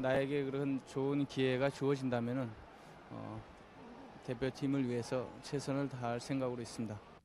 [0.00, 2.48] 나에게 그런 좋은 기회가 주어진다면
[3.10, 3.42] 어,
[4.24, 7.17] 대표팀을 위해서 최선을 다할 생각으로 있습니다.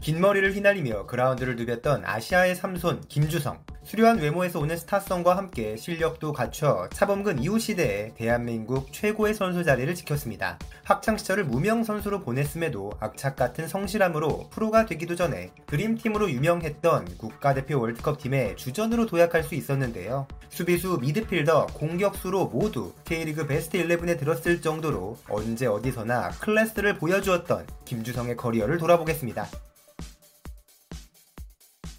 [0.00, 3.58] 긴 머리를 휘날리며 그라운드를 누볐던 아시아의 삼손 김주성.
[3.82, 10.58] 수려한 외모에서 오는 스타성과 함께 실력도 갖춰 차범근 이후 시대에 대한민국 최고의 선수 자리를 지켰습니다.
[10.84, 18.56] 학창시절을 무명 선수로 보냈음에도 악착 같은 성실함으로 프로가 되기도 전에 드림팀으로 유명했던 국가대표 월드컵 팀의
[18.56, 20.26] 주전으로 도약할 수 있었는데요.
[20.50, 28.78] 수비수, 미드필더, 공격수로 모두 K리그 베스트 11에 들었을 정도로 언제 어디서나 클래스를 보여주었던 김주성의 커리어를
[28.78, 29.48] 돌아보겠습니다.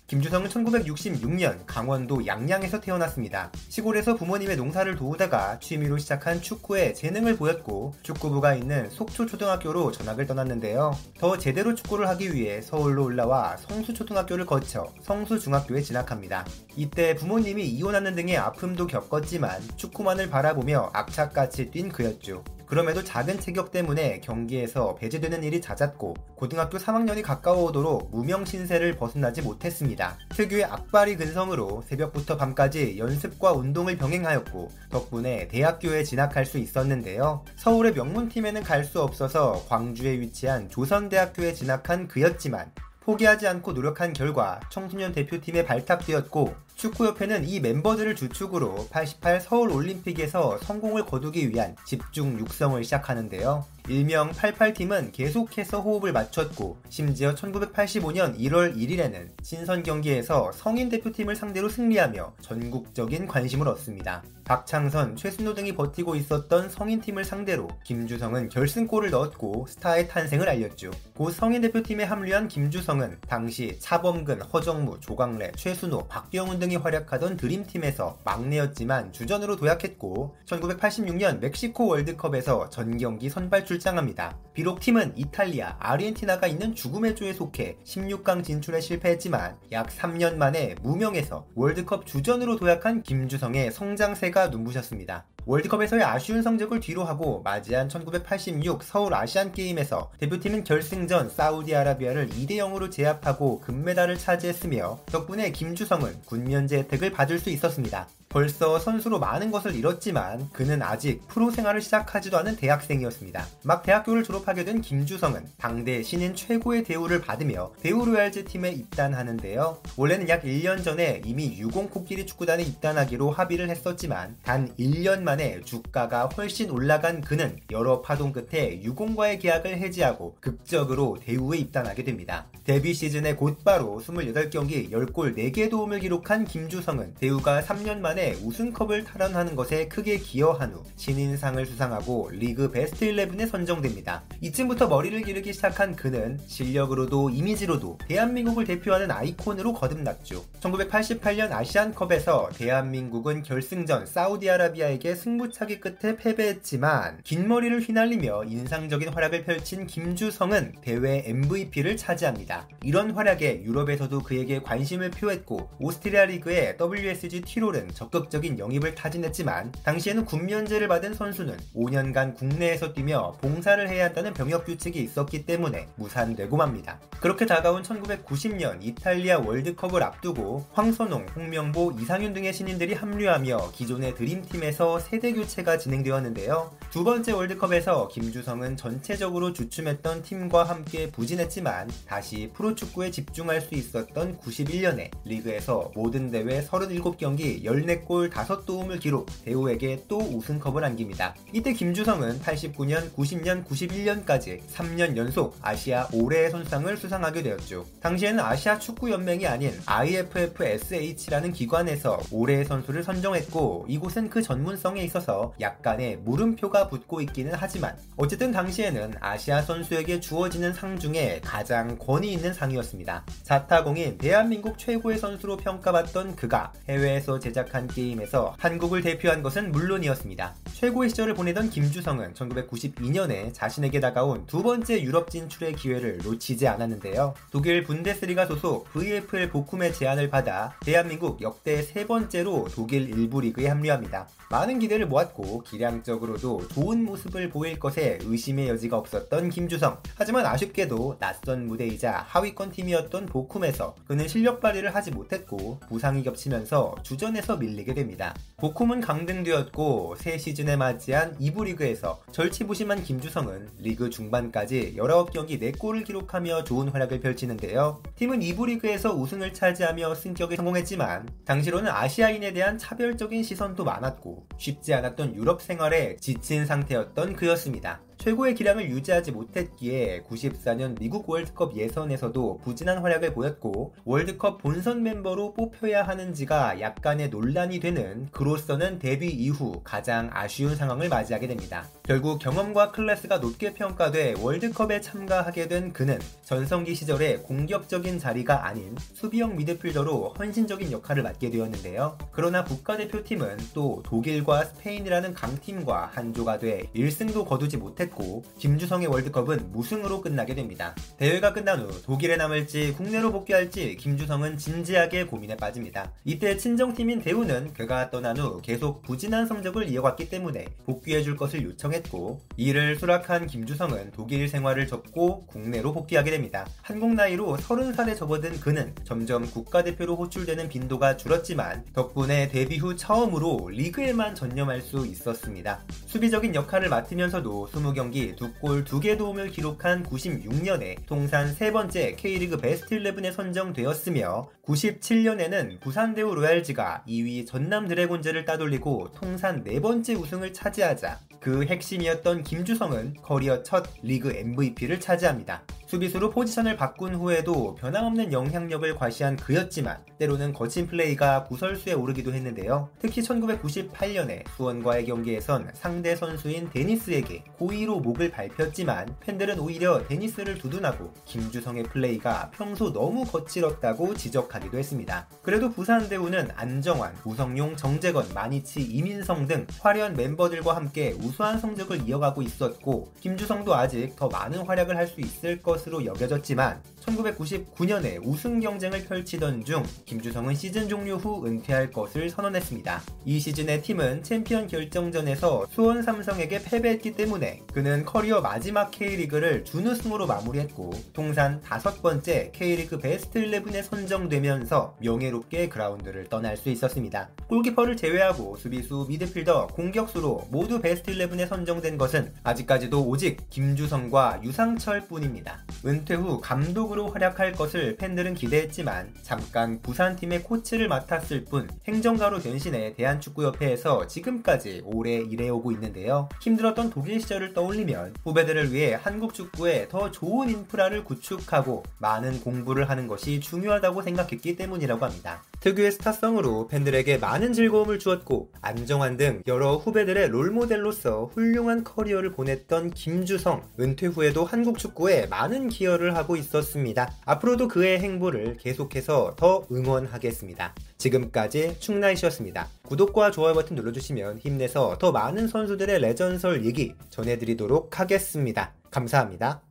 [0.09, 3.51] 김주성은 1966년 강원도 양양에서 태어났습니다.
[3.69, 10.97] 시골에서 부모님의 농사를 도우다가 취미로 시작한 축구에 재능을 보였고 축구부가 있는 속초초등학교로 전학을 떠났는데요.
[11.19, 16.43] 더 제대로 축구를 하기 위해 서울로 올라와 성수초등학교를 거쳐 성수중학교에 진학합니다.
[16.75, 22.43] 이때 부모님이 이혼하는 등의 아픔도 겪었지만 축구만을 바라보며 악착같이 뛴 그였죠.
[22.69, 30.17] 그럼에도 작은 체격 때문에 경기에서 배제되는 일이 잦았고 고등학교 3학년이 가까워오도록 무명 신세를 벗어나지 못했습니다.
[30.29, 37.43] 특유의 악바리 근성으로 새벽부터 밤까지 연습과 운동을 병행하였고 덕분에 대학교에 진학할 수 있었는데요.
[37.57, 42.71] 서울의 명문팀에는 갈 수 없어서 광주에 위치한 조선대학교에 진학한 그였지만
[43.01, 51.05] 포기하지 않고 노력한 결과 청소년 대표팀에 발탁되었고 축구협회는 이 멤버들을 주축으로 88 서울 올림픽에서 성공을
[51.05, 53.65] 거두기 위한 집중 육성을 시작하는데요.
[53.89, 62.35] 일명 88팀은 계속해서 호흡을 맞췄고 심지어 1985년 1월 1일에는 신선 경기에서 성인 대표팀을 상대로 승리하며
[62.41, 64.23] 전국적인 관심을 얻습니다.
[64.45, 70.89] 박창선, 최순호 등이 버티고 있었던 성인팀을 상대로 김주성은 결승골을 넣었고 스타의 탄생을 알렸죠.
[71.13, 79.11] 고 성인 대표팀에 합류한 김주성은 당시 차범근, 허정무, 조광래, 최순호, 박병훈 등이 활약하던 드림팀에서 막내였지만
[79.11, 84.37] 주전으로 도약했고 1986년 멕시코 월드컵에서 전경기 선발 출장합니다.
[84.53, 91.47] 비록 팀은 이탈리아, 아르헨티나가 있는 죽음의 조에 속해 16강 진출에 실패했지만 약 3년 만에 무명에서
[91.55, 95.25] 월드컵 주전으로 도약한 김주성의 성장세가 눈부셨습니다.
[95.45, 104.99] 월드컵에서의 아쉬운 성적을 뒤로하고 맞이한 1986 서울 아시안게임에서 대표팀은 결승전 사우디아라비아를 2대0으로 제압하고 금메달을 차지했으며
[105.07, 108.07] 덕분에 김주성은 군 면제 혜택을 받을 수 있었습니다.
[108.29, 113.47] 벌써 선수로 많은 것을 잃었지만 그는 아직 프로 생활을 시작하지도 않은 대학생이었습니다.
[113.63, 119.81] 막 대학교를 졸업하게 된 김주성은 당대 신인 최고의 대우를 받으며 대우 로얄즈 팀에 입단하는데요.
[119.97, 126.27] 원래는 약 1년 전에 이미 유공 코끼리 축구단에 입단하기로 합의를 했었지만 단 1년 만에 주가가
[126.27, 132.45] 훨씬 올라간 그는 여러 파동 끝에 유공과의 계약을 해지하고 극적으로 대우에 입단하게 됩니다.
[132.63, 139.55] 데뷔 시즌에 곧바로 28경기 10골 4개 도움을 기록한 김주성은 대우가 3년 만에 만에 우승컵을 탈환하는
[139.55, 144.23] 것에 크게 기여한 후 신인상을 수상하고 리그 베스트 11에 선정됩니다.
[144.41, 150.43] 이쯤부터 머리를 기르기 시작한 그는 실력으로도 이미지로도 대한민국을 대표하는 아이콘으로 거듭났죠.
[150.59, 160.73] 1988년 아시안컵에서 대한민국은 결승전 사우디아라비아에게 승부차기 끝에 패배했지만 긴 머리를 휘날리며 인상적인 활약을 펼친 김주성은
[160.81, 162.67] 대회 MVP를 차지합니다.
[162.83, 170.87] 이런 활약에 유럽에서도 그에게 관심을 표했고 오스트리아 리그의 WSG 티롤은 적극적인 영입을 타진했지만 당시에는 군면제를
[170.87, 176.99] 받은 선수는 5년간 국내에서 뛰며 봉사를 해야 한다는 병역 규칙이 있었기 때문에 무산되고 맙니다.
[177.19, 185.33] 그렇게 다가온 1990년 이탈리아 월드컵을 앞두고 황선홍, 홍명보, 이상윤 등의 신인들이 합류하며 기존의 드림팀에서 세대
[185.33, 186.71] 교체가 진행되었는데요.
[186.91, 195.11] 두 번째 월드컵에서 김주성은 전체적으로 주춤했던 팀과 함께 부진했지만 다시 프로축구에 집중할 수 있었던 91년에
[195.25, 201.35] 리그에서 모든 대회 37경기 14 4골 5도움을 기록, 대우에게 또 우승컵을 안깁니다.
[201.53, 207.85] 이때 김주성은 89년, 90년, 91년까지 3년 연속 아시아 올해의 선상을 수상하게 되었죠.
[208.01, 216.87] 당시에는 아시아 축구연맹이 아닌 IFFSH라는 기관에서 올해의 선수를 선정했고 이곳은 그 전문성에 있어서 약간의 물음표가
[216.87, 223.25] 붙고 있기는 하지만 어쨌든 당시에는 아시아 선수에게 주어지는 상 중에 가장 권위 있는 상이었습니다.
[223.43, 230.55] 자타공인 대한민국 최고의 선수로 평가받던 그가 해외에서 제작한 게임에서 한국을 대표한 것은 물론이었습니다.
[230.73, 237.33] 최고의 시절을 보내던 김주성은 1992년에 자신에게 다가온 두 번째 유럽 진출의 기회를 놓치지 않았는데요.
[237.51, 244.27] 독일 분데스리가 소속 VFL 보쿰의 제안을 받아 대한민국 역대 세 번째로 독일 일부 리그에 합류합니다.
[244.49, 249.99] 많은 기대를 모았고 기량적으로도 좋은 모습을 보일 것에 의심의 여지가 없었던 김주성.
[250.15, 257.57] 하지만 아쉽게도 낯선 무대이자 하위권 팀이었던 보쿰에서 그는 실력 발휘를 하지 못했고 부상이 겹치면서 주전에서
[257.57, 258.33] 밀 리게 됩니다.
[258.57, 266.89] 보쿰은 강등되었고 새 시즌에 맞이한 2부 리그에서 절치부심한 김주성은 리그 중반까지 19경기 4골을 기록하며 좋은
[266.89, 268.03] 활약을 펼치는데요.
[268.15, 275.35] 팀은 2부 리그에서 우승을 차지하며 승격에 성공했지만 당시로는 아시아인에 대한 차별적인 시선도 많았고 쉽지 않았던
[275.35, 278.01] 유럽 생활에 지친 상태였던 그였습니다.
[278.19, 286.03] 최고의 기량을 유지하지 못했기에 94년 미국 월드컵 예선에서도 부진한 활약을 보였고 월드컵 본선 멤버로 뽑혀야
[286.03, 291.87] 하는지가 약간의 논란이 되는 그로서는 데뷔 이후 가장 아쉬운 상황을 맞이하게 됩니다.
[292.03, 299.55] 결국 경험과 클래스가 높게 평가돼 월드컵에 참가하게 된 그는 전성기 시절에 공격적인 자리가 아닌 수비형
[299.55, 302.17] 미드필더로 헌신적인 역할을 맡게 되었는데요.
[302.33, 310.21] 그러나 국가대표팀은 또 독일과 스페인이라는 강팀과 한조가 돼 1승도 거두지 못했고 했고 김주성의 월드컵은 무승으로
[310.21, 310.95] 끝나게 됩니다.
[311.17, 316.11] 대회가 끝난 후 독일에 남을지 국내로 복귀할지 김주성은 진지하게 고민에 빠집니다.
[316.25, 322.95] 이때 친정팀인 대우는 그가 떠난 후 계속 부진한 성적을 이어갔기 때문에 복귀해줄 것을 요청했고 이를
[322.95, 326.67] 수락한 김주성은 독일 생활을 접고 국내로 복귀하게 됩니다.
[326.81, 334.35] 한국 나이로 30살에 접어든 그는 점점 국가대표로 호출되는 빈도가 줄었지만 덕분에 데뷔 후 처음으로 리그에만
[334.35, 335.83] 전념할 수 있었습니다.
[336.07, 342.97] 수비적인 역할을 맡으면서도 20경 경기 2골 2개 도움을 기록한 96년에 통산 세 번째 K리그 베스트
[342.97, 351.65] 11에 선정되었으며 97년에는 부산대우 로얄즈가 2위 전남 드래곤즈를 따돌리고 통산 네 번째 우승을 차지하자 그
[351.65, 355.61] 핵심이었던 김주성은 커리어 첫 리그 MVP를 차지합니다.
[355.89, 362.89] 수비수로 포지션을 바꾼 후에도 변함없는 영향력을 과시한 그였지만 때로는 거친 플레이가 구설수에 오르기도 했는데요.
[362.99, 371.85] 특히 1998년에 수원과의 경기에선 상대 선수인 데니스에게 고의로 목을 밟혔지만 팬들은 오히려 데니스를 두둔하고 김주성의
[371.85, 375.27] 플레이가 평소 너무 거칠었다고 지적하기도 했습니다.
[375.41, 382.43] 그래도 부산 대우는 안정환, 우성용, 정재권, 마니치, 이민성 등 화려한 멤버들과 함께 우수한 성적을 이어가고
[382.43, 389.05] 있었고 김주성도 아직 더 많은 활약을 할 수 있을 것 으로 여겨졌지만 1999년에 우승 경쟁을
[389.05, 393.01] 펼치던 중 김주성은 시즌 종료 후 은퇴할 것을 선언했습니다.
[393.25, 400.91] 이 시즌의 팀은 챔피언 결정전에서 수원 삼성에게 패배했기 때문에 그는 커리어 마지막 K리그를 준우승으로 마무리했고
[401.13, 407.29] 통산 다섯 번째 K리그 베스트 11에 선정되면서 명예롭게 그라운드를 떠날 수 있었습니다.
[407.47, 415.63] 골키퍼를 제외하고 수비수, 미드필더, 공격수로 모두 베스트 11에 선정된 것은 아직까지도 오직 김주성과 유상철 뿐입니다.
[415.85, 424.07] 은퇴 후 감독으로 활약할 것을 팬들은 기대했지만 잠깐 부산팀의 코치를 맡았을 뿐 행정가로 변신해 대한축구협회에서
[424.07, 426.27] 지금까지 오래 일해오고 있는데요.
[426.41, 433.07] 힘들었던 독일 시절을 떠올리면 후배들을 위해 한국 축구에 더 좋은 인프라를 구축하고 많은 공부를 하는
[433.07, 435.43] 것이 중요하다고 생각했기 때문이라고 합니다.
[435.59, 443.67] 특유의 스타성으로 팬들에게 많은 즐거움을 주었고 안정환 등 여러 후배들의 롤모델로서 훌륭한 커리어를 보냈던 김주성
[443.79, 447.13] 은퇴 후에도 한국 축구에 많은 기여를 하고 있었습니다.
[447.25, 450.73] 앞으로도 그의 행보를 계속해서 더 응원하겠습니다.
[450.97, 452.67] 지금까지 충나이시였습니다.
[452.83, 458.73] 구독과 좋아요 버튼 눌러주시면 힘내서 더 많은 선수들의 레전설 얘기 전해드리도록 하겠습니다.
[458.91, 459.68] 감사합니다.